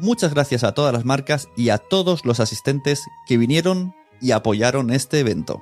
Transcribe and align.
Muchas 0.00 0.32
gracias 0.32 0.62
a 0.62 0.74
todas 0.74 0.92
las 0.92 1.04
marcas 1.04 1.48
y 1.56 1.70
a 1.70 1.78
todos 1.78 2.24
los 2.24 2.38
asistentes 2.38 3.08
que 3.26 3.36
vinieron 3.36 3.96
y 4.20 4.30
apoyaron 4.30 4.92
este 4.92 5.18
evento. 5.18 5.60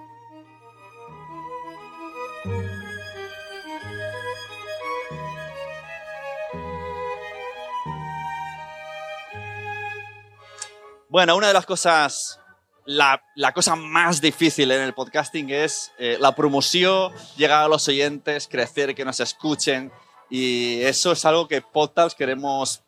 Bueno, 11.09 11.35
una 11.35 11.47
de 11.47 11.55
las 11.55 11.65
cosas, 11.65 12.39
la, 12.85 13.23
la 13.37 13.55
cosa 13.55 13.75
más 13.75 14.21
difícil 14.21 14.71
en 14.71 14.83
el 14.83 14.93
podcasting 14.93 15.49
es 15.49 15.93
eh, 15.99 16.19
la 16.21 16.35
promoción, 16.35 17.11
llegar 17.39 17.63
a 17.65 17.69
los 17.69 17.89
oyentes, 17.89 18.47
crecer, 18.49 18.95
que 18.95 19.07
nos 19.07 19.19
escuchen. 19.21 19.91
Y 20.29 20.83
eso 20.83 21.13
es 21.13 21.25
algo 21.25 21.49
que 21.49 21.63
Podtalks 21.63 22.15
queremos, 22.15 22.83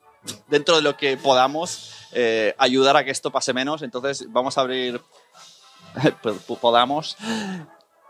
dentro 0.48 0.76
de 0.76 0.82
lo 0.82 0.96
que 0.96 1.16
podamos, 1.16 1.94
eh, 2.12 2.54
ayudar 2.58 2.96
a 2.96 3.04
que 3.04 3.10
esto 3.10 3.30
pase 3.30 3.52
menos. 3.52 3.82
Entonces 3.82 4.26
vamos 4.30 4.58
a 4.58 4.62
abrir, 4.62 5.00
podamos, 6.60 7.16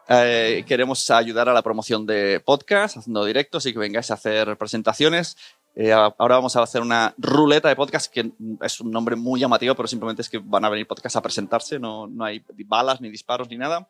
eh, 0.09 0.65
queremos 0.67 1.11
ayudar 1.11 1.49
a 1.49 1.53
la 1.53 1.63
promoción 1.63 2.07
de 2.07 2.41
podcast, 2.41 2.97
haciendo 2.97 3.25
directos 3.25 3.67
y 3.67 3.73
que 3.73 3.79
vengáis 3.79 4.11
a 4.11 4.15
hacer 4.15 4.57
presentaciones. 4.57 5.37
Eh, 5.75 5.93
ahora 5.93 6.37
vamos 6.37 6.57
a 6.57 6.63
hacer 6.63 6.81
una 6.83 7.15
ruleta 7.19 7.69
de 7.69 7.77
podcast, 7.77 8.13
que 8.13 8.33
es 8.63 8.81
un 8.81 8.91
nombre 8.91 9.17
muy 9.17 9.39
llamativo, 9.39 9.75
pero 9.75 9.87
simplemente 9.87 10.23
es 10.23 10.29
que 10.29 10.39
van 10.39 10.65
a 10.65 10.69
venir 10.69 10.87
podcasts 10.87 11.15
a 11.17 11.23
presentarse, 11.23 11.79
no, 11.79 12.07
no 12.07 12.25
hay 12.25 12.43
balas, 12.67 13.01
ni 13.01 13.11
disparos, 13.11 13.49
ni 13.49 13.57
nada. 13.57 13.87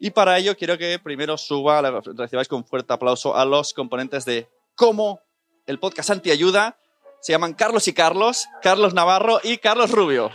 Y 0.00 0.10
para 0.10 0.38
ello 0.38 0.56
quiero 0.56 0.78
que 0.78 0.98
primero 0.98 1.36
suba, 1.36 1.82
recibáis 2.16 2.48
con 2.48 2.64
fuerte 2.64 2.92
aplauso 2.92 3.36
a 3.36 3.44
los 3.44 3.74
componentes 3.74 4.24
de 4.24 4.48
cómo 4.74 5.20
el 5.66 5.78
podcast 5.78 6.10
Antiayuda. 6.10 6.76
Se 7.20 7.32
llaman 7.32 7.54
Carlos 7.54 7.88
y 7.88 7.92
Carlos, 7.92 8.46
Carlos 8.62 8.94
Navarro 8.94 9.40
y 9.42 9.58
Carlos 9.58 9.90
Rubio. 9.90 10.30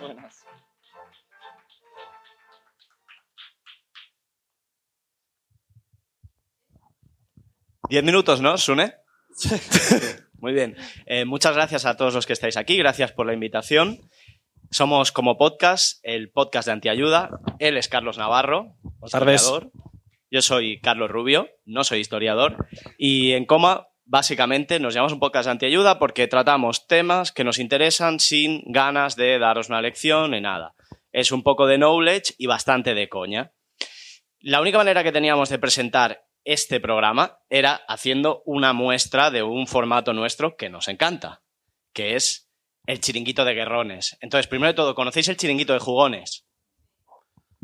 Buenas. 0.00 0.44
Diez 7.88 8.04
minutos, 8.04 8.40
¿no, 8.40 8.58
Sune? 8.58 8.96
Muy 10.40 10.52
bien. 10.52 10.76
Eh, 11.06 11.24
muchas 11.24 11.54
gracias 11.54 11.86
a 11.86 11.96
todos 11.96 12.14
los 12.14 12.26
que 12.26 12.32
estáis 12.32 12.56
aquí. 12.56 12.76
Gracias 12.76 13.12
por 13.12 13.26
la 13.26 13.32
invitación. 13.32 14.00
Somos 14.70 15.12
como 15.12 15.38
podcast, 15.38 15.98
el 16.02 16.30
podcast 16.30 16.66
de 16.66 16.72
Antiayuda. 16.72 17.40
Él 17.58 17.76
es 17.76 17.88
Carlos 17.88 18.18
Navarro, 18.18 18.76
historiador. 19.02 19.70
Yo 20.30 20.42
soy 20.42 20.80
Carlos 20.80 21.10
Rubio, 21.10 21.48
no 21.64 21.84
soy 21.84 22.00
historiador. 22.00 22.68
Y 22.98 23.32
en 23.32 23.46
coma, 23.46 23.88
básicamente, 24.04 24.78
nos 24.78 24.92
llamamos 24.92 25.14
un 25.14 25.20
podcast 25.20 25.46
de 25.46 25.52
Antiayuda 25.52 25.98
porque 25.98 26.28
tratamos 26.28 26.86
temas 26.86 27.32
que 27.32 27.44
nos 27.44 27.58
interesan 27.58 28.20
sin 28.20 28.62
ganas 28.66 29.16
de 29.16 29.38
daros 29.38 29.70
una 29.70 29.80
lección 29.80 30.32
ni 30.32 30.40
nada. 30.42 30.74
Es 31.12 31.32
un 31.32 31.42
poco 31.42 31.66
de 31.66 31.78
knowledge 31.78 32.34
y 32.36 32.46
bastante 32.46 32.94
de 32.94 33.08
coña. 33.08 33.52
La 34.40 34.60
única 34.60 34.76
manera 34.76 35.02
que 35.02 35.12
teníamos 35.12 35.48
de 35.48 35.58
presentar 35.58 36.26
este 36.44 36.78
programa 36.78 37.38
era 37.48 37.80
haciendo 37.88 38.42
una 38.44 38.74
muestra 38.74 39.30
de 39.30 39.42
un 39.42 39.66
formato 39.66 40.12
nuestro 40.12 40.56
que 40.56 40.68
nos 40.68 40.88
encanta, 40.88 41.42
que 41.94 42.16
es 42.16 42.50
el 42.86 43.00
chiringuito 43.00 43.44
de 43.44 43.54
guerrones. 43.54 44.18
Entonces, 44.20 44.46
primero 44.46 44.72
de 44.72 44.76
todo, 44.76 44.94
¿conocéis 44.94 45.28
el 45.28 45.36
chiringuito 45.38 45.72
de 45.72 45.78
jugones? 45.78 46.47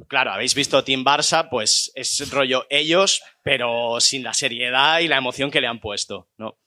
Claro, 0.08 0.32
habéis 0.32 0.54
visto 0.54 0.82
Team 0.82 1.04
Barça, 1.04 1.48
pues 1.48 1.92
es 1.94 2.30
rollo 2.30 2.66
ellos, 2.68 3.22
pero 3.42 4.00
sin 4.00 4.24
la 4.24 4.34
seriedad 4.34 4.98
y 4.98 5.08
la 5.08 5.18
emoción 5.18 5.50
que 5.50 5.60
le 5.60 5.68
han 5.68 5.80
puesto, 5.80 6.28
¿no? 6.36 6.58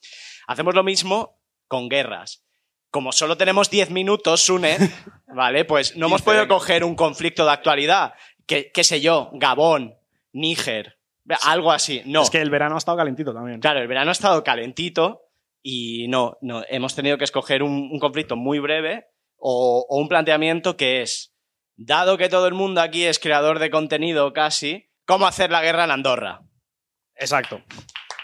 Hacemos 0.48 0.74
lo 0.74 0.84
mismo 0.84 1.38
con 1.68 1.90
guerras. 1.90 2.44
Como 2.90 3.12
solo 3.12 3.36
tenemos 3.36 3.70
10 3.70 3.92
minutos, 3.92 4.42
Sune, 4.42 4.78
¿vale? 5.28 5.66
Pues 5.66 5.98
no 5.98 6.08
hemos 6.08 6.22
podido 6.22 6.48
coger 6.48 6.84
un 6.84 6.96
conflicto 6.96 7.46
de 7.46 7.52
actualidad. 7.52 8.14
Que, 8.46 8.72
qué 8.72 8.86
sé 8.86 9.02
yo, 9.02 9.30
Gabón, 9.34 9.98
Níger, 10.32 10.98
algo 11.44 11.72
así. 11.72 12.02
No. 12.06 12.24
Es 12.24 12.30
que 12.30 12.42
el 12.42 12.50
verano 12.50 12.76
ha 12.76 12.78
estado 12.78 12.98
calentito 12.98 13.34
también. 13.34 13.60
Claro, 13.60 13.82
el 13.82 13.88
verano 13.88 14.10
ha 14.10 14.14
estado 14.14 14.44
calentito 14.44 15.24
y 15.62 16.08
no, 16.08 16.38
no 16.42 16.64
hemos 16.70 16.96
tenido 16.96 17.18
que 17.18 17.26
escoger 17.26 17.62
un, 17.62 17.90
un 17.92 18.00
conflicto 18.00 18.38
muy 18.38 18.60
breve 18.60 19.08
o, 19.38 19.86
o, 19.90 19.98
un 20.00 20.08
planteamiento 20.08 20.78
que 20.78 21.02
es, 21.02 21.34
dado 21.78 22.18
que 22.18 22.30
todo 22.30 22.48
el 22.48 22.54
mundo 22.54 22.82
aquí 22.82 23.06
es 23.06 23.20
creador 23.20 23.60
de 23.60 23.70
contenido 23.70 24.34
casi, 24.34 24.90
¿cómo 25.06 25.26
hacer 25.28 25.52
la 25.52 25.62
guerra 25.62 25.86
en 25.86 25.92
Andorra? 25.92 26.42
Exacto. 27.16 27.62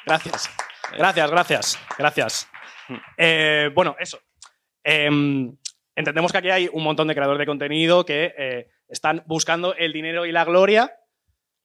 Gracias. 0.05 0.49
Gracias, 0.97 1.31
gracias, 1.31 1.79
gracias. 1.97 2.49
Eh, 3.17 3.69
bueno, 3.73 3.95
eso. 3.97 4.19
Eh, 4.83 5.09
entendemos 5.95 6.31
que 6.31 6.37
aquí 6.37 6.49
hay 6.49 6.69
un 6.71 6.83
montón 6.83 7.07
de 7.07 7.15
creadores 7.15 7.39
de 7.39 7.45
contenido 7.45 8.03
que 8.03 8.33
eh, 8.37 8.67
están 8.89 9.23
buscando 9.25 9.73
el 9.75 9.93
dinero 9.93 10.25
y 10.25 10.31
la 10.33 10.43
gloria 10.43 10.91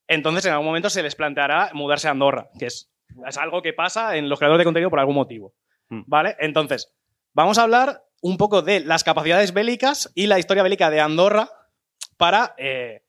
entonces 0.09 0.47
en 0.47 0.53
algún 0.53 0.67
momento 0.67 0.91
se 0.91 1.03
les 1.03 1.15
planteará 1.15 1.71
mudarse 1.75 2.09
a 2.09 2.13
Andorra, 2.13 2.49
que 2.59 2.67
es, 2.67 2.91
es 3.27 3.37
algo 3.37 3.63
que 3.63 3.75
pasa 3.75 4.17
en 4.17 4.29
los 4.29 4.39
creadores 4.39 4.61
de 4.61 4.65
contenido 4.65 4.91
por 4.91 4.99
algún 4.99 5.15
motivo. 5.15 5.55
Hmm. 5.91 6.03
¿Vale? 6.07 6.35
Entonces, 6.41 6.95
vamos 7.35 7.59
a 7.59 7.63
hablar 7.63 8.03
un 8.23 8.39
poco 8.39 8.63
de 8.63 8.81
las 8.81 9.05
capacidades 9.05 9.53
bélicas 9.53 10.11
y 10.15 10.27
la 10.27 10.39
historia 10.39 10.63
bélica 10.63 10.91
de 10.91 11.01
Andorra 11.01 11.51
para 12.19 12.55
eh, 12.59 13.03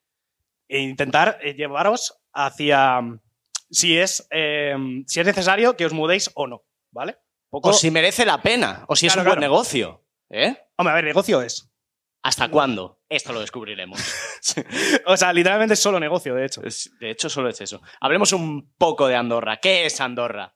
intentar 0.69 1.37
eh, 1.41 1.53
llevaros 1.55 2.17
hacia 2.33 3.01
si 3.69 3.97
es, 3.97 4.25
eh, 4.31 4.75
si 5.05 5.19
es 5.19 5.25
necesario 5.25 5.75
que 5.75 5.85
os 5.85 5.93
mudéis 5.93 6.31
o 6.35 6.47
no. 6.47 6.63
¿Vale? 6.91 7.17
O 7.51 7.73
si 7.73 7.91
merece 7.91 8.25
la 8.25 8.41
pena, 8.41 8.85
o 8.87 8.95
si 8.95 9.07
es 9.07 9.13
Claro, 9.13 9.27
un 9.29 9.31
buen 9.35 9.39
negocio. 9.41 10.03
¿Eh? 10.29 10.55
Hombre, 10.77 10.91
a 10.91 10.95
ver, 10.95 11.03
negocio 11.05 11.41
es. 11.41 11.69
¿Hasta 12.23 12.49
cuándo? 12.49 13.01
Esto 13.09 13.33
lo 13.33 13.41
descubriremos. 13.41 13.99
O 15.05 15.17
sea, 15.17 15.33
literalmente 15.33 15.73
es 15.73 15.79
solo 15.79 15.99
negocio, 15.99 16.33
de 16.35 16.45
hecho. 16.45 16.63
Es- 16.63 16.91
De 16.99 17.11
hecho, 17.11 17.29
solo 17.29 17.49
es 17.49 17.59
eso. 17.61 17.81
Hablemos 17.99 18.31
un 18.33 18.73
poco 18.77 19.07
de 19.07 19.15
Andorra. 19.15 19.57
¿Qué 19.57 19.85
es 19.85 19.99
Andorra? 20.01 20.55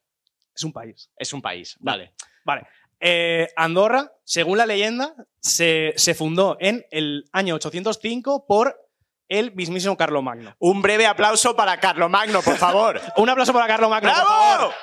Es 0.56 0.64
un 0.64 0.72
país. 0.74 1.12
Es 1.18 1.34
un 1.34 1.42
país, 1.42 1.76
vale. 1.80 2.14
Vale. 2.46 2.68
Eh, 3.06 3.50
Andorra, 3.58 4.14
según 4.24 4.58
la 4.58 4.66
leyenda, 4.66 5.14
se, 5.42 5.94
se 5.98 6.14
fundó 6.16 6.56
en 6.62 6.86
el 6.90 7.26
año 7.34 7.56
805 7.56 8.46
por 8.48 8.80
el 9.28 9.54
mismísimo 9.56 9.98
Carlomagno. 9.98 10.56
Un 10.60 10.82
breve 10.82 11.06
aplauso 11.06 11.54
para 11.56 11.78
Carlomagno, 11.82 12.42
por 12.42 12.56
favor. 12.56 13.02
Un 13.18 13.30
aplauso 13.30 13.52
para 13.52 13.68
Carlomagno. 13.68 14.10
por 14.10 14.18
favor. 14.18 14.58
¡Bravo! 14.58 14.74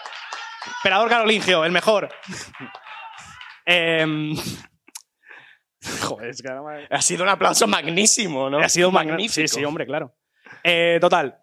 Emperador 0.81 1.09
carolingio, 1.09 1.65
el 1.65 1.73
mejor. 1.73 2.11
Em, 3.65 4.37
Joder, 6.03 6.29
es 6.31 6.43
que 6.43 6.49
ahora 6.53 6.63
me- 6.63 6.87
Ha 6.91 7.01
sido 7.01 7.23
un 7.23 7.31
aplauso 7.31 7.67
magnísimo, 7.67 8.51
¿no? 8.51 8.59
Ha 8.59 8.69
sido 8.69 8.91
magnífico. 8.91 9.15
magnífico. 9.15 9.49
Sí, 9.49 9.61
sí, 9.61 9.65
hombre, 9.65 9.87
claro. 9.87 10.15
Eh, 10.63 10.99
total. 11.01 11.39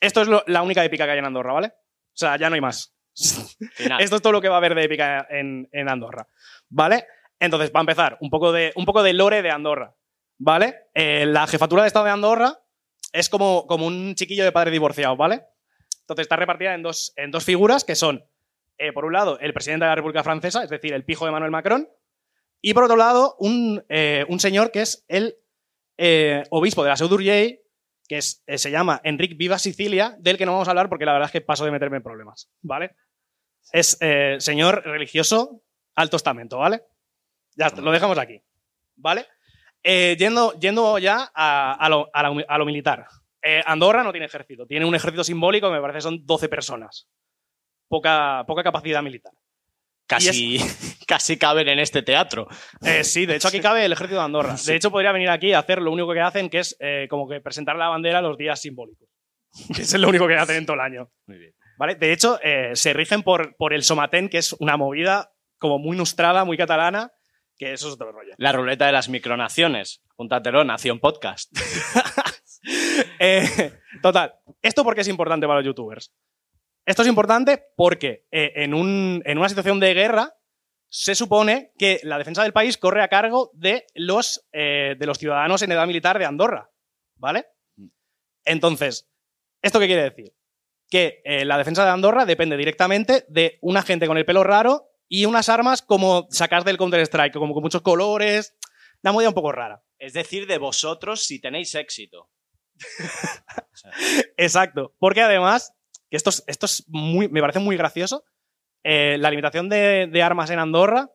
Esto 0.00 0.20
es 0.22 0.28
lo- 0.28 0.44
la 0.46 0.60
única 0.62 0.84
épica 0.84 1.04
que 1.06 1.12
hay 1.12 1.18
en 1.18 1.24
Andorra, 1.24 1.54
¿vale? 1.54 1.68
O 1.68 2.14
sea, 2.16 2.36
ya 2.36 2.50
no 2.50 2.54
hay 2.56 2.60
más. 2.60 2.94
Esto 3.14 4.16
es 4.16 4.22
todo 4.22 4.32
lo 4.32 4.40
que 4.40 4.48
va 4.48 4.56
a 4.56 4.58
haber 4.58 4.74
de 4.74 4.84
épica 4.84 5.26
en, 5.30 5.68
en 5.72 5.88
Andorra. 5.88 6.26
¿Vale? 6.68 7.06
Entonces, 7.38 7.70
para 7.70 7.82
empezar, 7.82 8.18
un 8.20 8.30
poco 8.30 8.52
de, 8.52 8.72
un 8.76 8.84
poco 8.84 9.02
de 9.02 9.12
lore 9.12 9.42
de 9.42 9.50
Andorra. 9.50 9.94
¿Vale? 10.38 10.88
Eh, 10.94 11.26
la 11.26 11.46
jefatura 11.46 11.82
de 11.82 11.88
Estado 11.88 12.06
de 12.06 12.10
Andorra 12.10 12.58
es 13.12 13.28
como, 13.28 13.66
como 13.66 13.86
un 13.86 14.14
chiquillo 14.14 14.44
de 14.44 14.52
padre 14.52 14.70
divorciado, 14.70 15.16
¿vale? 15.16 15.44
Entonces 16.00 16.24
está 16.24 16.36
repartida 16.36 16.74
en 16.74 16.82
dos, 16.82 17.12
en 17.16 17.30
dos 17.30 17.44
figuras 17.44 17.84
que 17.84 17.94
son, 17.94 18.24
eh, 18.78 18.92
por 18.92 19.04
un 19.04 19.12
lado, 19.12 19.38
el 19.38 19.52
presidente 19.52 19.84
de 19.84 19.90
la 19.90 19.94
República 19.94 20.24
Francesa, 20.24 20.64
es 20.64 20.70
decir, 20.70 20.94
el 20.94 21.04
pijo 21.04 21.26
de 21.26 21.32
Manuel 21.32 21.52
Macron, 21.52 21.88
Y 22.60 22.74
por 22.74 22.84
otro 22.84 22.96
lado, 22.96 23.36
un, 23.38 23.84
eh, 23.88 24.24
un 24.28 24.40
señor 24.40 24.72
que 24.72 24.82
es 24.82 25.04
el 25.08 25.36
obispo 26.50 26.82
de 26.82 26.88
la 26.88 26.96
Seu 26.96 27.06
d'Urgell, 27.06 27.61
que 28.12 28.18
es, 28.18 28.42
eh, 28.46 28.58
se 28.58 28.70
llama 28.70 29.00
Enric 29.04 29.38
Viva 29.38 29.58
Sicilia, 29.58 30.14
del 30.18 30.36
que 30.36 30.44
no 30.44 30.52
vamos 30.52 30.68
a 30.68 30.72
hablar 30.72 30.90
porque 30.90 31.06
la 31.06 31.14
verdad 31.14 31.28
es 31.28 31.32
que 31.32 31.40
paso 31.40 31.64
de 31.64 31.70
meterme 31.70 31.96
en 31.96 32.02
problemas, 32.02 32.50
¿vale? 32.60 32.94
Es 33.72 33.96
eh, 34.02 34.36
señor 34.38 34.82
religioso 34.84 35.62
alto 35.94 36.16
estamento, 36.18 36.58
¿vale? 36.58 36.82
Ya 37.56 37.68
está, 37.68 37.80
lo 37.80 37.90
dejamos 37.90 38.18
aquí, 38.18 38.42
¿vale? 38.96 39.24
Eh, 39.82 40.14
yendo, 40.18 40.52
yendo 40.60 40.98
ya 40.98 41.30
a, 41.34 41.72
a 41.72 41.88
lo, 41.88 42.10
a 42.12 42.22
la- 42.22 42.44
a 42.48 42.58
lo 42.58 42.66
militar. 42.66 43.06
Eh, 43.40 43.62
Andorra 43.64 44.04
no 44.04 44.12
tiene 44.12 44.26
ejército, 44.26 44.66
tiene 44.66 44.84
un 44.84 44.94
ejército 44.94 45.24
simbólico, 45.24 45.70
me 45.70 45.80
parece 45.80 45.96
que 45.98 46.02
son 46.02 46.26
12 46.26 46.50
personas. 46.50 47.08
Poca, 47.88 48.44
poca 48.46 48.62
capacidad 48.62 49.02
militar. 49.02 49.32
Casi, 50.16 50.58
casi 51.06 51.36
caben 51.36 51.68
en 51.68 51.78
este 51.78 52.02
teatro. 52.02 52.48
Eh, 52.84 53.04
sí, 53.04 53.26
de 53.26 53.36
hecho 53.36 53.48
aquí 53.48 53.60
cabe 53.60 53.84
el 53.84 53.92
ejército 53.92 54.18
de 54.18 54.24
Andorra. 54.24 54.56
De 54.64 54.76
hecho 54.76 54.90
podría 54.90 55.12
venir 55.12 55.30
aquí 55.30 55.52
a 55.52 55.60
hacer 55.60 55.80
lo 55.80 55.92
único 55.92 56.12
que 56.12 56.20
hacen, 56.20 56.50
que 56.50 56.58
es 56.58 56.76
eh, 56.80 57.06
como 57.08 57.28
que 57.28 57.40
presentar 57.40 57.76
la 57.76 57.88
bandera 57.88 58.20
los 58.20 58.36
días 58.36 58.60
simbólicos. 58.60 59.08
Que 59.74 59.82
es 59.82 59.94
lo 59.94 60.08
único 60.08 60.26
que 60.26 60.36
hacen 60.36 60.56
en 60.56 60.66
todo 60.66 60.74
el 60.74 60.80
año. 60.80 61.10
Muy 61.26 61.38
bien. 61.38 61.54
¿Vale? 61.78 61.94
De 61.96 62.12
hecho, 62.12 62.38
eh, 62.42 62.70
se 62.74 62.92
rigen 62.92 63.22
por, 63.22 63.56
por 63.56 63.72
el 63.72 63.82
Somatén, 63.82 64.28
que 64.28 64.38
es 64.38 64.52
una 64.54 64.76
movida 64.76 65.32
como 65.58 65.78
muy 65.78 65.96
nustrada, 65.96 66.44
muy 66.44 66.56
catalana, 66.56 67.12
que 67.56 67.72
eso 67.72 67.88
es 67.88 67.94
otro 67.94 68.12
rollo. 68.12 68.34
La 68.38 68.52
ruleta 68.52 68.86
de 68.86 68.92
las 68.92 69.08
micronaciones. 69.08 70.02
Apúntatelo, 70.10 70.64
Nación 70.64 71.00
Podcast. 71.00 71.50
Eh, 73.18 73.72
total, 74.02 74.34
¿esto 74.60 74.84
por 74.84 74.94
qué 74.94 75.00
es 75.00 75.08
importante 75.08 75.46
para 75.46 75.60
los 75.60 75.66
youtubers? 75.66 76.12
Esto 76.86 77.02
es 77.02 77.08
importante 77.08 77.62
porque 77.76 78.26
eh, 78.30 78.52
en, 78.56 78.74
un- 78.74 79.22
en 79.24 79.38
una 79.38 79.48
situación 79.48 79.78
de 79.80 79.94
guerra 79.94 80.34
se 80.88 81.14
supone 81.14 81.72
que 81.78 82.00
la 82.02 82.18
defensa 82.18 82.42
del 82.42 82.52
país 82.52 82.76
corre 82.76 83.02
a 83.02 83.08
cargo 83.08 83.50
de 83.54 83.86
los, 83.94 84.46
eh, 84.52 84.94
de 84.98 85.06
los 85.06 85.18
ciudadanos 85.18 85.62
en 85.62 85.72
edad 85.72 85.86
militar 85.86 86.18
de 86.18 86.24
Andorra. 86.26 86.70
¿Vale? 87.16 87.46
Entonces, 88.44 89.08
¿esto 89.62 89.78
qué 89.78 89.86
quiere 89.86 90.02
decir? 90.10 90.34
Que 90.90 91.22
eh, 91.24 91.44
la 91.44 91.56
defensa 91.56 91.84
de 91.84 91.90
Andorra 91.92 92.26
depende 92.26 92.56
directamente 92.56 93.24
de 93.28 93.58
una 93.62 93.82
gente 93.82 94.06
con 94.06 94.18
el 94.18 94.24
pelo 94.26 94.42
raro 94.44 94.88
y 95.08 95.24
unas 95.24 95.48
armas 95.48 95.80
como 95.82 96.26
sacas 96.30 96.64
del 96.64 96.76
Counter-Strike, 96.78 97.32
como 97.34 97.54
con 97.54 97.62
muchos 97.62 97.82
colores. 97.82 98.56
Una 99.04 99.12
movida 99.12 99.28
un 99.28 99.34
poco 99.34 99.52
rara. 99.52 99.82
Es 99.98 100.12
decir, 100.14 100.46
de 100.46 100.58
vosotros 100.58 101.24
si 101.24 101.40
tenéis 101.40 101.74
éxito. 101.74 102.28
Exacto. 104.36 104.94
Porque 104.98 105.22
además, 105.22 105.72
que 106.12 106.16
esto 106.18 106.28
es, 106.28 106.44
esto 106.46 106.66
es 106.66 106.84
muy, 106.88 107.26
me 107.28 107.40
parece 107.40 107.58
muy 107.58 107.74
gracioso, 107.74 108.22
eh, 108.84 109.16
la 109.18 109.30
limitación 109.30 109.70
de, 109.70 110.06
de 110.12 110.22
armas 110.22 110.50
en 110.50 110.58
Andorra 110.58 111.08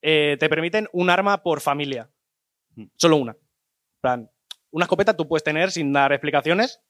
eh, 0.00 0.36
te 0.38 0.48
permiten 0.48 0.88
un 0.92 1.10
arma 1.10 1.42
por 1.42 1.60
familia. 1.60 2.08
Solo 2.96 3.16
una. 3.16 3.36
Plan, 4.00 4.30
una 4.70 4.84
escopeta 4.84 5.16
tú 5.16 5.26
puedes 5.26 5.42
tener 5.42 5.72
sin 5.72 5.92
dar 5.92 6.12
explicaciones. 6.12 6.80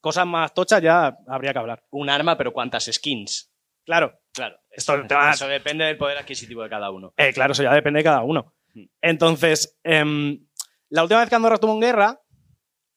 Cosas 0.00 0.26
más 0.26 0.54
tochas 0.54 0.80
ya 0.80 1.16
habría 1.26 1.52
que 1.52 1.58
hablar. 1.58 1.82
Un 1.90 2.08
arma, 2.08 2.36
pero 2.38 2.52
¿cuántas 2.52 2.84
skins? 2.84 3.52
Claro, 3.84 4.16
Claro. 4.32 4.60
Esto 4.70 4.94
Eso, 4.94 5.06
te 5.08 5.14
va- 5.16 5.32
eso 5.32 5.48
depende 5.48 5.84
del 5.84 5.98
poder 5.98 6.18
adquisitivo 6.18 6.62
de 6.62 6.70
cada 6.70 6.90
uno. 6.92 7.12
eh, 7.16 7.32
claro, 7.32 7.50
eso 7.52 7.64
ya 7.64 7.74
depende 7.74 7.98
de 7.98 8.04
cada 8.04 8.22
uno. 8.22 8.54
Hmm. 8.74 8.84
Entonces, 9.00 9.76
em, 9.82 10.46
la 10.88 11.02
última 11.02 11.18
vez 11.18 11.28
que 11.28 11.34
Andorra 11.34 11.56
estuvo 11.56 11.74
en 11.74 11.80
guerra 11.80 12.20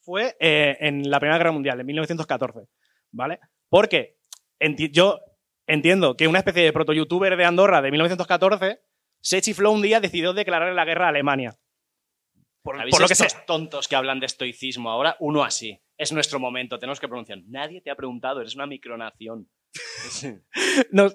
fue 0.01 0.35
eh, 0.39 0.77
en 0.79 1.09
la 1.09 1.19
Primera 1.19 1.39
Guerra 1.39 1.51
Mundial, 1.51 1.79
en 1.79 1.85
1914. 1.87 2.67
¿Vale? 3.11 3.39
Porque 3.73 4.19
enti- 4.59 4.91
yo 4.91 5.19
entiendo 5.65 6.15
que 6.15 6.27
una 6.27 6.37
especie 6.37 6.61
de 6.61 6.71
proto-youtuber 6.71 7.35
de 7.35 7.43
Andorra 7.43 7.81
de 7.81 7.89
1914 7.89 8.83
se 9.19 9.41
chifló 9.41 9.71
un 9.71 9.81
día, 9.81 9.99
decidió 9.99 10.31
declarar 10.33 10.75
la 10.75 10.85
guerra 10.85 11.07
a 11.07 11.09
Alemania. 11.09 11.55
Por, 12.61 12.77
¿Sabéis 12.77 12.91
por 12.93 13.01
lo 13.01 13.07
que 13.07 13.13
estos 13.13 13.31
sea. 13.31 13.45
tontos 13.45 13.87
que 13.87 13.95
hablan 13.95 14.19
de 14.19 14.27
estoicismo 14.27 14.91
ahora? 14.91 15.17
Uno 15.19 15.43
así. 15.43 15.81
Es 15.97 16.11
nuestro 16.11 16.39
momento, 16.39 16.77
tenemos 16.77 16.99
que 16.99 17.07
pronunciar. 17.07 17.39
Nadie 17.47 17.81
te 17.81 17.89
ha 17.89 17.95
preguntado, 17.95 18.41
eres 18.41 18.53
una 18.53 18.67
micronación. 18.67 19.49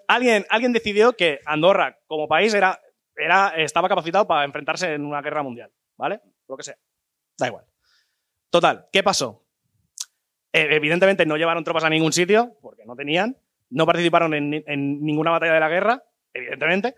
Alguien, 0.09 0.45
alguien 0.51 0.73
decidió 0.73 1.13
que 1.13 1.39
Andorra, 1.47 1.97
como 2.09 2.27
país, 2.27 2.53
era, 2.55 2.81
era, 3.15 3.51
estaba 3.57 3.89
capacitado 3.89 4.27
para 4.27 4.45
enfrentarse 4.45 4.95
en 4.95 5.05
una 5.05 5.23
guerra 5.23 5.45
mundial. 5.45 5.71
¿Vale? 5.97 6.21
Lo 6.49 6.57
que 6.57 6.65
sea. 6.65 6.77
Da 7.39 7.47
igual. 7.47 7.65
Total, 8.51 8.89
¿qué 8.93 9.05
pasó? 9.05 9.45
Eh, 10.59 10.69
evidentemente 10.77 11.25
no 11.27 11.37
llevaron 11.37 11.65
tropas 11.65 11.85
a 11.85 11.91
ningún 11.91 12.13
sitio, 12.13 12.57
porque 12.61 12.85
no 12.85 12.97
tenían. 12.97 13.37
No 13.71 13.87
participaron 13.87 14.35
en, 14.35 14.51
ni- 14.51 14.65
en 14.67 15.03
ninguna 15.03 15.31
batalla 15.31 15.53
de 15.55 15.61
la 15.61 15.69
guerra, 15.69 16.05
evidentemente. 16.33 16.95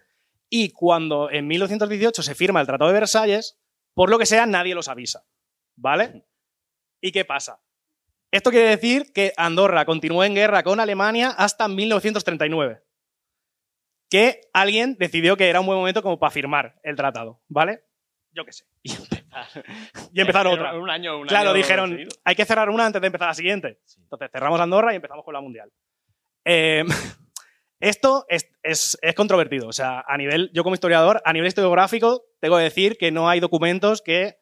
Y 0.48 0.70
cuando 0.70 1.30
en 1.30 1.46
1918 1.46 2.22
se 2.22 2.34
firma 2.34 2.60
el 2.60 2.66
Tratado 2.66 2.90
de 2.92 2.98
Versalles, 2.98 3.58
por 3.94 4.08
lo 4.10 4.18
que 4.18 4.26
sea, 4.26 4.46
nadie 4.46 4.74
los 4.74 4.88
avisa. 4.88 5.24
¿Vale? 5.76 6.24
¿Y 7.00 7.12
qué 7.12 7.24
pasa? 7.24 7.60
Esto 8.30 8.50
quiere 8.50 8.68
decir 8.68 9.12
que 9.12 9.32
Andorra 9.36 9.84
continuó 9.84 10.22
en 10.24 10.34
guerra 10.34 10.62
con 10.62 10.78
Alemania 10.80 11.30
hasta 11.30 11.66
1939. 11.68 12.82
Que 14.08 14.40
alguien 14.52 14.96
decidió 14.98 15.36
que 15.36 15.48
era 15.48 15.60
un 15.60 15.66
buen 15.66 15.78
momento 15.78 16.02
como 16.02 16.18
para 16.18 16.30
firmar 16.30 16.80
el 16.82 16.96
tratado, 16.96 17.40
¿vale? 17.48 17.84
Yo 18.32 18.44
qué 18.44 18.52
sé. 18.52 18.64
Y 19.54 19.58
empezar. 19.58 20.10
Y 20.12 20.20
empezar 20.20 20.46
otra. 20.46 20.74
Un 20.78 20.90
año, 20.90 21.18
un 21.20 21.26
Claro, 21.26 21.50
año 21.50 21.56
dijeron, 21.56 21.90
seguido. 21.90 22.10
hay 22.24 22.34
que 22.34 22.44
cerrar 22.44 22.68
una 22.70 22.86
antes 22.86 23.00
de 23.00 23.06
empezar 23.06 23.28
la 23.28 23.34
siguiente. 23.34 23.78
Entonces 23.98 24.30
cerramos 24.32 24.60
Andorra 24.60 24.92
y 24.92 24.96
empezamos 24.96 25.24
con 25.24 25.34
la 25.34 25.40
mundial. 25.40 25.70
Eh, 26.44 26.84
esto 27.80 28.24
es, 28.28 28.50
es- 28.62 28.98
es 29.02 29.14
controvertido. 29.14 29.68
O 29.68 29.72
sea, 29.72 30.04
a 30.06 30.16
nivel, 30.16 30.50
yo 30.52 30.62
como 30.62 30.74
historiador, 30.74 31.22
a 31.24 31.32
nivel 31.32 31.48
historiográfico, 31.48 32.24
tengo 32.40 32.56
que 32.58 32.64
decir 32.64 32.96
que 32.98 33.10
no 33.10 33.28
hay 33.28 33.40
documentos 33.40 34.02
que 34.02 34.36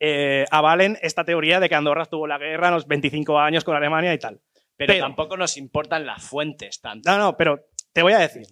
eh, 0.00 0.46
avalen 0.50 0.96
esta 1.02 1.24
teoría 1.24 1.60
de 1.60 1.68
que 1.68 1.74
Andorra 1.74 2.02
estuvo 2.04 2.24
en 2.24 2.30
la 2.30 2.38
guerra 2.38 2.68
a 2.68 2.70
los 2.70 2.86
25 2.86 3.38
años 3.38 3.64
con 3.64 3.76
Alemania 3.76 4.14
y 4.14 4.18
tal. 4.18 4.40
Pero, 4.76 4.92
pero- 4.94 5.04
tampoco 5.04 5.36
nos 5.36 5.56
importan 5.58 6.06
las 6.06 6.22
fuentes 6.22 6.80
tanto. 6.80 7.10
No, 7.10 7.18
no, 7.18 7.36
pero 7.36 7.66
te 7.92 8.02
voy 8.02 8.14
a 8.14 8.18
decir. 8.20 8.46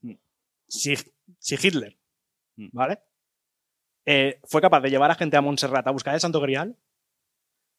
Mm. 0.00 0.14
Si, 0.66 0.94
si 1.38 1.54
Hitler, 1.56 1.96
Mm. 2.56 2.68
¿vale? 2.72 3.00
Eh, 4.06 4.40
fue 4.44 4.60
capaz 4.60 4.80
de 4.80 4.90
llevar 4.90 5.10
a 5.10 5.14
gente 5.14 5.36
a 5.36 5.40
Montserrat 5.40 5.86
a 5.86 5.90
buscar 5.90 6.14
el 6.14 6.20
Santo 6.20 6.40
Grial, 6.40 6.76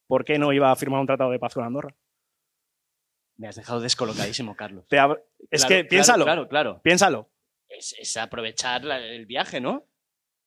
¿por 0.07 0.25
qué 0.25 0.39
no 0.39 0.51
iba 0.53 0.71
a 0.71 0.75
firmar 0.75 0.99
un 1.01 1.07
tratado 1.07 1.31
de 1.31 1.39
paz 1.39 1.53
con 1.53 1.63
Andorra? 1.63 1.95
Me 3.37 3.47
has 3.47 3.55
dejado 3.55 3.79
descolocadísimo, 3.81 4.55
Carlos. 4.55 4.87
Te 4.87 4.97
ab- 4.97 5.21
es 5.51 5.65
Claro, 5.65 5.67
que 5.69 5.75
claro, 5.75 5.89
piénsalo, 5.89 6.23
Claro, 6.25 6.47
claro. 6.47 6.81
piénsalo. 6.81 7.29
Es, 7.67 7.93
es 7.99 8.15
aprovechar 8.17 8.83
la- 8.85 8.99
el 8.99 9.25
viaje, 9.25 9.59
¿no? 9.59 9.85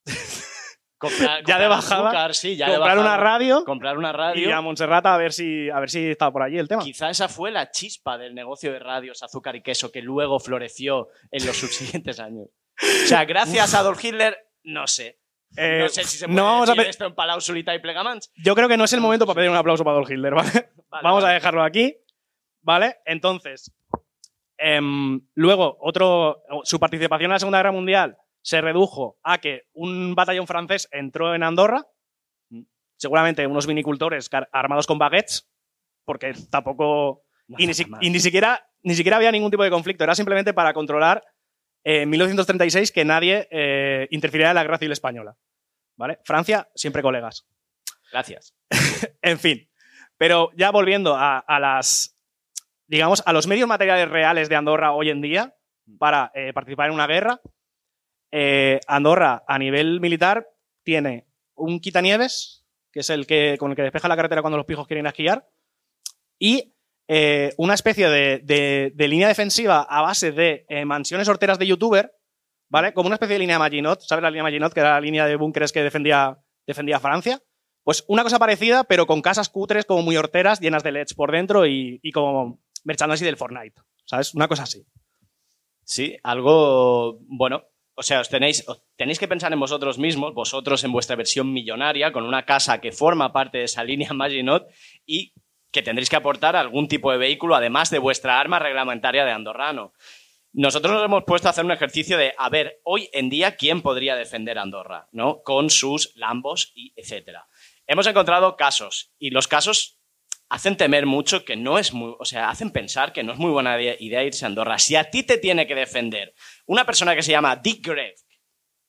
Comprar, 0.98 1.44
Ya 1.44 1.61
de 1.61 1.68
bajada, 1.68 2.08
azúcar, 2.08 2.35
sí, 2.35 2.56
ya 2.56 2.66
de 2.66 2.75
Comprar 2.75 2.99
una 2.99 3.16
radio 3.16 3.64
Comprar 3.64 3.99
una 3.99 4.08
y 4.11 4.12
radio. 4.12 4.56
a 4.56 4.61
Montserrat 4.61 5.06
a 5.06 5.16
ver 5.16 5.32
si 5.32 5.70
a 5.70 5.78
ver 5.78 5.90
si 5.90 6.11
estaba 6.11 6.32
por 6.32 6.42
allí 6.42 6.58
el 6.58 6.66
tema. 6.66 6.82
Quizá 6.82 7.08
esa 7.08 7.28
fue 7.28 7.52
la 7.52 7.70
chispa 7.70 8.18
del 8.18 8.35
negocio 8.35 8.73
de 8.73 8.80
radios, 8.80 9.23
azúcar 9.23 9.54
y 9.54 9.62
queso 9.62 9.92
que 9.92 10.02
luego 10.02 10.40
floreció 10.40 11.08
en 11.30 11.47
los 11.47 11.56
subsiguientes 12.02 12.18
años. 12.18 12.49
O 12.80 13.06
sea, 13.06 13.25
gracias 13.26 13.75
a 13.75 13.78
Adolf 13.80 14.02
Hitler, 14.04 14.37
no 14.64 14.88
sé. 14.88 15.20
Eh, 15.57 15.81
No 15.83 15.88
sé 15.88 16.05
si 16.05 16.19
se 16.19 16.26
puede 16.26 16.37
no 16.37 16.45
vamos 16.45 16.69
decir 16.69 16.87
esto 16.87 17.07
en 17.07 17.14
Palau 17.14 17.40
Solita 17.40 17.75
y 17.75 17.78
Plegamans. 17.81 18.31
Yo 18.37 18.55
creo 18.55 18.69
que 18.69 18.76
no 18.76 18.85
es 18.85 18.93
el 18.93 19.00
momento 19.00 19.26
para 19.26 19.37
pedir 19.37 19.50
un 19.50 19.57
aplauso 19.57 19.83
para 19.85 19.95
Adolf 19.97 20.11
Hitler, 20.11 20.35
¿vale? 20.35 20.50
Vale, 20.88 21.02
Vamos 21.02 21.25
a 21.25 21.31
dejarlo 21.31 21.62
aquí, 21.62 21.97
¿vale? 22.62 22.97
Entonces, 23.07 23.73
em, 24.59 25.21
luego, 25.35 25.76
otro, 25.81 26.43
su 26.64 26.78
participación 26.78 27.26
en 27.31 27.33
la 27.35 27.38
Segunda 27.38 27.59
Guerra 27.59 27.73
Mundial 27.73 28.17
se 28.43 28.61
redujo 28.61 29.19
a 29.23 29.38
que 29.38 29.62
un 29.73 30.14
batallón 30.14 30.47
francés 30.47 30.88
entró 30.93 31.35
en 31.35 31.43
Andorra, 31.43 31.87
seguramente 32.97 33.47
unos 33.47 33.67
vinicultores 33.67 34.28
armados 34.52 34.87
con 34.87 34.99
baguettes, 34.99 35.49
porque 36.05 36.33
tampoco... 36.50 37.23
No 37.49 37.57
y, 37.59 37.67
ni, 37.67 37.75
si- 37.75 37.87
y 38.00 38.11
ni 38.11 38.21
siquiera, 38.21 38.67
ni 38.83 38.95
siquiera 38.95 39.17
había 39.17 39.33
ningún 39.33 39.50
tipo 39.50 39.62
de 39.64 39.71
conflicto, 39.71 40.05
era 40.05 40.14
simplemente 40.14 40.52
para 40.52 40.73
controlar 40.75 41.23
eh, 41.88 42.02
en 42.02 42.11
1936 42.11 42.92
que 42.92 43.04
nadie 43.04 43.49
eh, 43.50 44.07
interfiriera 44.11 44.50
en 44.50 44.57
la 44.57 44.62
guerra 44.62 44.78
civil 44.78 44.92
española. 44.92 45.37
¿Vale? 45.97 46.18
Francia, 46.25 46.68
siempre 46.75 47.02
colegas. 47.02 47.47
Gracias. 48.12 48.54
En 49.23 49.38
fin. 49.38 49.68
Pero 50.16 50.50
ya 50.57 50.71
volviendo 50.71 51.14
a, 51.16 51.38
a 51.38 51.59
las. 51.61 52.14
digamos, 52.87 53.23
a 53.26 53.33
los 53.33 53.47
medios 53.47 53.68
materiales 53.68 54.09
reales 54.09 54.49
de 54.49 54.57
Andorra 54.57 54.92
hoy 54.92 55.11
en 55.11 55.21
día 55.21 55.54
para 55.99 56.30
eh, 56.35 56.52
participar 56.52 56.88
en 56.88 56.95
una 56.95 57.07
guerra. 57.07 57.40
eh, 58.30 58.80
Andorra, 58.87 59.45
a 59.47 59.59
nivel 59.59 60.00
militar, 60.00 60.47
tiene 60.85 61.26
un 61.54 61.80
quitanieves, 61.80 62.64
que 62.92 63.00
es 63.00 63.11
el 63.11 63.26
que 63.26 63.57
con 63.59 63.71
el 63.71 63.76
que 63.76 63.83
despeja 63.83 64.09
la 64.09 64.16
carretera 64.16 64.42
cuando 64.42 64.57
los 64.59 64.66
pijos 64.66 64.87
quieren 64.87 65.07
esquiar, 65.07 65.49
y 66.38 66.75
eh, 67.09 67.55
una 67.57 67.75
especie 67.75 68.09
de, 68.09 68.41
de- 68.95 69.09
línea 69.09 69.29
defensiva 69.29 69.83
a 69.83 70.03
base 70.03 70.31
de 70.33 70.65
eh, 70.69 70.85
mansiones 70.85 71.27
horteras 71.29 71.59
de 71.59 71.67
youtuber, 71.67 72.12
¿vale? 72.69 72.93
Como 72.93 73.07
una 73.07 73.15
especie 73.17 73.35
de 73.35 73.41
línea 73.41 73.59
Maginot, 73.59 74.00
¿sabes 74.03 74.23
la 74.23 74.31
línea 74.31 74.43
Maginot? 74.45 74.73
Que 74.73 74.81
era 74.81 74.93
la 74.93 75.00
línea 75.00 75.27
de 75.27 75.37
búnkeres 75.37 75.73
que 75.73 75.83
defendía, 75.83 76.38
defendía 76.67 77.00
Francia. 77.00 77.41
Pues 77.83 78.05
una 78.09 78.23
cosa 78.23 78.38
parecida, 78.38 78.85
pero 78.85 79.07
con 79.07 79.23
casas 79.23 79.49
cutres 79.49 79.87
como 79.87 80.03
muy 80.03 80.17
horteras, 80.19 80.61
llenas 80.61 80.83
de 80.83 80.93
LEDs 80.93 81.15
por 81.15 81.33
dentro 81.33 81.67
y, 81.67 81.99
y 82.03 82.12
como 82.12 82.61
merchandising 82.85 83.25
del 83.27 83.38
Fortnite. 83.38 83.81
¿Sabes? 84.05 84.35
Una 84.35 84.47
cosa 84.47 84.65
así. 84.65 84.85
Sí, 85.85 86.17
algo, 86.23 87.19
bueno, 87.23 87.62
o 87.95 88.03
sea, 88.03 88.21
os 88.21 88.29
tenéis, 88.29 88.62
os 88.69 88.83
tenéis 88.97 89.19
que 89.19 89.27
pensar 89.27 89.53
en 89.53 89.61
vosotros 89.61 89.99
mismos, 89.99 90.35
vosotros 90.35 90.85
en 90.85 90.93
vuestra 90.93 91.17
versión 91.17 91.50
millonaria, 91.53 92.12
con 92.12 92.25
una 92.25 92.45
casa 92.45 92.79
que 92.81 92.93
forma 92.93 93.33
parte 93.33 93.59
de 93.59 93.65
esa 93.65 93.83
línea 93.85 94.12
Maginot 94.12 94.67
y 95.07 95.33
que 95.70 95.82
tendréis 95.82 96.08
que 96.08 96.16
aportar 96.16 96.56
algún 96.56 96.88
tipo 96.88 97.12
de 97.12 97.18
vehículo, 97.18 97.54
además 97.54 97.90
de 97.90 97.98
vuestra 97.98 98.40
arma 98.40 98.58
reglamentaria 98.58 99.25
de 99.25 99.32
Andorrano. 99.32 99.92
Nosotros 100.52 100.94
nos 100.94 101.04
hemos 101.04 101.25
puesto 101.25 101.48
a 101.48 101.50
hacer 101.50 101.64
un 101.64 101.72
ejercicio 101.72 102.16
de, 102.16 102.34
a 102.37 102.48
ver, 102.48 102.80
hoy 102.84 103.10
en 103.12 103.28
día, 103.28 103.56
¿quién 103.56 103.82
podría 103.82 104.16
defender 104.16 104.58
Andorra? 104.58 105.08
¿no? 105.12 105.42
Con 105.42 105.70
sus 105.70 106.12
Lambos 106.16 106.72
y 106.75 106.92
etcétera. 106.96 107.46
Hemos 107.87 108.06
encontrado 108.06 108.56
casos, 108.56 109.12
y 109.18 109.30
los 109.30 109.46
casos 109.46 109.98
hacen 110.48 110.76
temer 110.76 111.06
mucho 111.06 111.44
que 111.44 111.56
no 111.56 111.78
es 111.78 111.92
muy, 111.92 112.14
o 112.18 112.25
sea, 112.25 112.48
hacen 112.48 112.70
pensar 112.70 113.12
que 113.12 113.22
no 113.22 113.32
es 113.32 113.38
muy 113.38 113.50
buena 113.50 113.80
idea 113.80 114.25
irse 114.25 114.44
a 114.44 114.48
Andorra. 114.48 114.78
Si 114.78 114.96
a 114.96 115.10
ti 115.10 115.22
te 115.22 115.38
tiene 115.38 115.66
que 115.66 115.75
defender 115.75 116.34
una 116.66 116.87
persona 116.87 117.14
que 117.14 117.22
se 117.22 117.32
llama 117.32 117.56
Dick 117.56 117.87
Greff, 117.87 118.20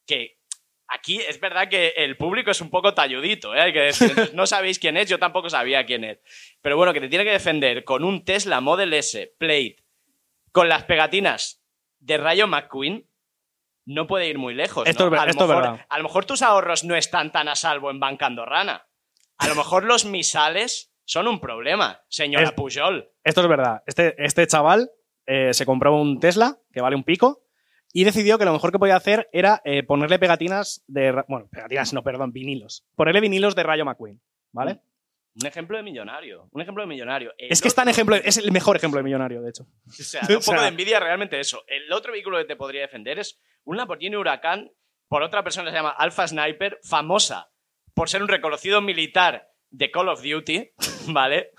que 0.05 0.38
aquí 0.89 1.19
es 1.19 1.39
verdad 1.39 1.69
que 1.69 1.93
el 1.98 2.17
público 2.17 2.51
es 2.51 2.62
un 2.62 2.69
poco 2.69 2.93
talludito, 2.93 3.53
¿eh? 3.55 3.62
hay 3.62 3.74
que 3.74 3.79
decir, 3.81 4.31
no 4.34 4.46
sabéis 4.48 4.79
quién 4.79 4.98
es, 4.98 5.08
yo 5.10 5.19
tampoco 5.19 5.50
sabía 5.50 5.86
quién 5.86 6.03
es. 6.03 6.19
Pero 6.62 6.77
bueno, 6.77 6.93
que 6.93 7.01
te 7.01 7.10
tiene 7.10 7.24
que 7.25 7.31
defender 7.31 7.84
con 7.84 8.03
un 8.03 8.24
Tesla 8.25 8.60
Model 8.62 8.93
S 8.93 9.34
Plate, 9.38 9.77
con 10.51 10.67
las 10.69 10.84
pegatinas 10.84 11.63
de 12.00 12.17
Rayo 12.17 12.48
McQueen, 12.48 13.08
no 13.86 14.08
puede 14.08 14.27
ir 14.27 14.38
muy 14.38 14.53
lejos. 14.53 14.88
Esto 14.88 15.05
a, 15.08 15.10
lo 15.10 15.15
esto 15.15 15.43
es 15.43 15.50
mejor, 15.50 15.63
verdad. 15.63 15.86
a 15.89 15.98
lo 15.98 16.03
mejor 16.03 16.25
tus 16.25 16.41
ahorros 16.41 16.84
no 16.84 16.96
están 16.96 17.31
tan 17.31 17.48
a 17.48 17.55
salvo 17.55 17.89
en 17.89 18.00
banca 18.00 18.27
andorrana. 18.27 18.88
A 19.38 19.48
lo 19.48 19.55
mejor 19.55 19.84
los 19.84 20.05
misales 20.05 20.93
son 21.05 21.27
un 21.27 21.39
problema, 21.39 22.03
señora 22.08 22.43
Es- 22.46 22.51
Pujol. 22.51 23.10
Esto 23.24 23.41
es 23.41 23.48
verdad. 23.48 23.81
Este, 23.88 24.15
este 24.24 24.46
chaval 24.48 24.91
eh, 25.25 25.53
se 25.53 25.65
compró 25.65 25.96
un 25.96 26.19
Tesla 26.19 26.58
que 26.72 26.81
vale 26.81 26.96
un 26.96 27.03
pico 27.03 27.41
y 27.93 28.03
decidió 28.03 28.38
que 28.38 28.46
lo 28.46 28.53
mejor 28.53 28.72
que 28.72 28.79
podía 28.79 28.96
hacer 28.96 29.29
era 29.34 29.62
eh, 29.65 29.84
ponerle 29.84 30.19
pegatinas 30.19 30.84
de. 30.88 31.24
Bueno, 31.27 31.48
pegatinas, 31.51 31.93
no, 31.93 32.03
perdón, 32.03 32.31
vinilos. 32.31 32.86
Ponerle 32.96 33.22
vinilos 33.22 33.55
de 33.55 33.63
Rayo 33.63 33.86
McQueen. 33.86 34.22
¿Vale? 34.51 34.79
Un 35.39 35.46
ejemplo 35.48 35.77
de 35.77 35.84
millonario. 35.84 36.50
Un 36.51 36.62
ejemplo 36.62 36.84
de 36.84 36.88
millonario. 36.88 37.34
El 37.38 37.51
Es 37.51 37.62
que 37.62 37.67
es 37.67 37.75
tan 37.75 37.84
otro- 37.84 37.91
ejemplo, 37.91 38.15
es 38.15 38.38
el 38.38 38.51
mejor 38.51 38.75
ejemplo 38.75 38.98
de 39.00 39.03
millonario, 39.03 39.41
de 39.41 39.50
hecho. 39.50 39.63
O 39.88 39.91
sea, 39.91 40.22
da 40.22 40.27
un 40.29 40.36
O 40.38 40.41
sea- 40.41 40.53
poco 40.55 40.62
de 40.63 40.67
envidia 40.69 41.00
realmente 41.00 41.39
eso. 41.39 41.63
El 41.67 41.91
otro 41.93 42.12
vehículo 42.12 42.38
que 42.39 42.46
te 42.46 42.55
podría 42.55 42.81
defender 42.81 43.19
es 43.19 43.39
un 43.63 43.77
Lamborghini 43.77 44.15
Huracán 44.15 44.72
por 45.08 45.24
otra 45.24 45.43
persona 45.43 45.65
que 45.65 45.72
se 45.72 45.77
llama 45.77 45.89
Alpha 45.98 46.27
Sniper, 46.27 46.79
famosa 46.84 47.50
por 47.93 48.10
ser 48.10 48.22
un 48.22 48.27
reconocido 48.27 48.81
militar 48.81 49.50
de 49.69 49.91
Call 49.91 50.10
of 50.10 50.24
Duty, 50.24 50.72
¿vale? 51.13 51.51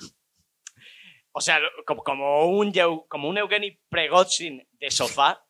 O 1.33 1.41
sea, 1.41 1.59
como, 1.87 2.47
un, 2.47 2.73
como 3.09 3.29
un 3.29 3.39
Evgeny 3.39 3.79
Pregotsin 3.89 4.67
de 4.73 4.91
sofá. 4.91 5.45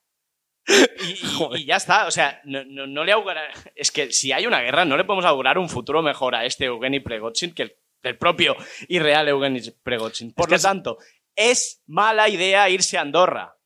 Y, 1.00 1.12
y- 1.12 1.16
Joder. 1.38 1.60
y 1.60 1.64
ya 1.64 1.76
está, 1.76 2.06
o 2.06 2.10
sea, 2.10 2.40
no, 2.44 2.64
no- 2.64 2.86
no 2.86 3.04
le 3.04 3.12
augura... 3.12 3.42
Es 3.74 3.90
que 3.90 4.12
si 4.12 4.32
hay 4.32 4.46
una 4.46 4.60
guerra, 4.60 4.84
no 4.84 4.96
le 4.96 5.04
podemos 5.04 5.24
augurar 5.24 5.58
un 5.58 5.68
futuro 5.68 6.02
mejor 6.02 6.34
a 6.34 6.44
este 6.44 6.66
Evgeny 6.66 7.00
Pregotsin 7.00 7.52
que 7.54 7.62
el, 7.62 7.76
el 8.02 8.18
propio 8.18 8.56
y 8.88 8.98
real 8.98 9.28
Evgeny 9.28 9.60
Pregotsin. 9.82 10.32
Por 10.32 10.48
que 10.48 10.56
lo 10.56 10.60
tanto, 10.60 10.98
es 11.34 11.82
mala 11.86 12.28
idea 12.28 12.68
irse 12.68 12.98
a 12.98 13.02
Andorra. 13.02 13.56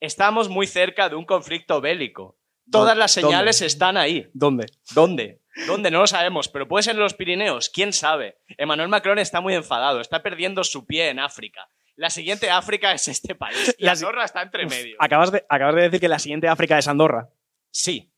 Estamos 0.00 0.48
muy 0.48 0.66
cerca 0.66 1.08
de 1.08 1.16
un 1.16 1.24
conflicto 1.24 1.80
bélico. 1.80 2.38
Todas 2.70 2.96
las 2.96 3.14
¿Dónde? 3.14 3.28
señales 3.28 3.62
están 3.62 3.96
ahí. 3.96 4.28
¿Dónde? 4.34 4.66
¿Dónde? 4.94 5.40
¿Dónde? 5.66 5.90
No 5.90 6.00
lo 6.00 6.06
sabemos, 6.06 6.48
pero 6.48 6.66
puede 6.68 6.82
ser 6.82 6.94
en 6.96 7.00
los 7.00 7.14
Pirineos, 7.14 7.70
quién 7.70 7.92
sabe. 7.92 8.38
Emmanuel 8.58 8.88
Macron 8.88 9.18
está 9.18 9.40
muy 9.40 9.54
enfadado, 9.54 10.00
está 10.00 10.22
perdiendo 10.22 10.64
su 10.64 10.84
pie 10.84 11.08
en 11.08 11.18
África. 11.20 11.68
La 11.96 12.10
siguiente 12.10 12.50
África 12.50 12.92
es 12.92 13.08
este 13.08 13.34
país. 13.34 13.74
Y 13.78 13.84
La- 13.84 13.92
Andorra 13.92 14.24
está 14.24 14.42
entre 14.42 14.66
medio. 14.66 14.96
Acabas 14.98 15.32
de, 15.32 15.44
acabas 15.48 15.74
de 15.74 15.82
decir 15.82 16.00
que 16.00 16.08
la 16.08 16.18
siguiente 16.18 16.48
África 16.48 16.78
es 16.78 16.88
Andorra. 16.88 17.30
Sí. 17.70 18.12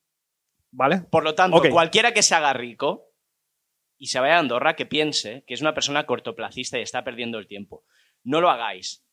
¿Vale? 0.70 1.00
Por 1.10 1.24
lo 1.24 1.34
tanto, 1.34 1.62
cualquiera 1.70 2.12
que 2.12 2.22
se 2.22 2.34
haga 2.34 2.52
rico 2.52 3.06
y 3.96 4.08
se 4.08 4.20
vaya 4.20 4.36
a 4.36 4.40
Andorra, 4.40 4.76
que 4.76 4.84
piense 4.86 5.44
que 5.46 5.54
es 5.54 5.60
una 5.60 5.74
persona 5.74 6.06
cortoplacista 6.06 6.78
y 6.78 6.82
está 6.82 7.02
perdiendo 7.04 7.38
el 7.38 7.46
tiempo. 7.46 7.84
No 8.22 8.40
lo 8.40 8.50
hagáis. 8.50 9.04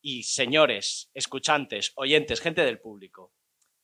Y 0.00 0.24
señores, 0.24 1.10
escuchantes, 1.14 1.92
oyentes, 1.94 2.40
gente 2.40 2.64
del 2.64 2.80
público, 2.80 3.32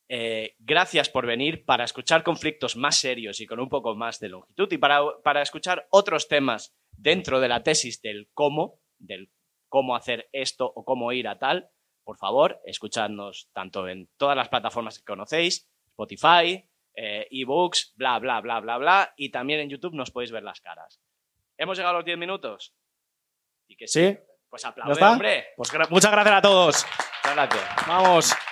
eh, 0.09 0.57
gracias 0.59 1.09
por 1.09 1.27
venir 1.27 1.65
para 1.65 1.85
escuchar 1.85 2.25
conflictos 2.25 2.77
más 2.77 2.97
serios 2.97 3.41
y 3.41 3.47
con 3.47 3.61
un 3.61 3.69
poco 3.69 3.95
más 3.95 4.19
de 4.19 4.31
longitud 4.31 4.73
y 4.73 4.79
para, 4.79 5.03
para 5.23 5.43
escuchar 5.43 5.87
otros 5.91 6.27
temas 6.29 6.75
dentro 6.93 7.39
de 7.41 7.49
la 7.49 7.63
tesis 7.63 8.03
del 8.03 8.29
cómo, 8.35 8.81
del 8.99 9.31
cómo 9.69 9.95
hacer 9.97 10.29
esto 10.33 10.71
o 10.75 10.85
cómo 10.85 11.13
ir 11.13 11.29
a 11.29 11.39
tal. 11.39 11.71
Por 12.05 12.17
favor, 12.17 12.61
escuchadnos 12.65 13.51
tanto 13.53 13.87
en 13.89 14.09
todas 14.17 14.37
las 14.37 14.49
plataformas 14.49 14.99
que 14.99 15.05
conocéis, 15.05 15.69
Spotify, 15.89 16.69
eh, 16.95 17.27
ebooks, 17.31 17.93
bla, 17.97 18.19
bla, 18.19 18.41
bla, 18.41 18.61
bla, 18.61 18.79
bla. 18.79 19.15
Y 19.17 19.31
también 19.31 19.61
en 19.61 19.69
YouTube 19.71 19.95
nos 19.95 20.11
podéis 20.11 20.33
ver 20.33 20.43
las 20.43 20.61
caras. 20.61 21.01
¿Hemos 21.59 21.77
llegado 21.77 21.97
a 21.97 21.99
los 21.99 22.05
10 22.07 22.17
minutos? 22.19 22.75
¿Y 23.69 23.77
que 23.77 23.87
Sí. 23.89 24.17
Pues 24.49 24.63
¿Ya 24.63 24.71
aplaude, 24.71 25.05
hombre. 25.05 25.47
Pues 25.57 25.71
gra- 25.71 25.89
muchas 25.91 26.11
gracias 26.11 26.37
a 26.37 26.41
todos. 26.43 26.87
Muchas 27.23 27.35
gracias. 27.37 27.87
Vamos. 27.87 28.48